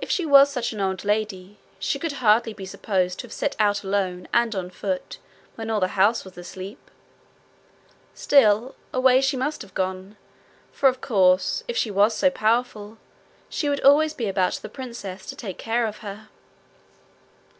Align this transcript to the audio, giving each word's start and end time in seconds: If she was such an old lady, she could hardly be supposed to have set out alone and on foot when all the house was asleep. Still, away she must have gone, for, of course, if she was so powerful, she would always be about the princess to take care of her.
If 0.00 0.12
she 0.12 0.24
was 0.24 0.48
such 0.48 0.72
an 0.72 0.80
old 0.80 1.04
lady, 1.04 1.58
she 1.80 1.98
could 1.98 2.12
hardly 2.22 2.52
be 2.52 2.64
supposed 2.64 3.18
to 3.18 3.24
have 3.26 3.32
set 3.32 3.56
out 3.58 3.82
alone 3.82 4.28
and 4.32 4.54
on 4.54 4.70
foot 4.70 5.18
when 5.56 5.70
all 5.70 5.80
the 5.80 5.88
house 5.98 6.24
was 6.24 6.38
asleep. 6.38 6.78
Still, 8.14 8.76
away 8.92 9.20
she 9.20 9.36
must 9.36 9.62
have 9.62 9.74
gone, 9.74 10.16
for, 10.70 10.88
of 10.88 11.00
course, 11.00 11.64
if 11.66 11.76
she 11.76 11.90
was 11.90 12.14
so 12.14 12.30
powerful, 12.30 12.98
she 13.48 13.68
would 13.68 13.80
always 13.80 14.14
be 14.14 14.28
about 14.28 14.52
the 14.52 14.68
princess 14.68 15.26
to 15.26 15.34
take 15.34 15.58
care 15.58 15.84
of 15.86 15.98
her. 15.98 16.28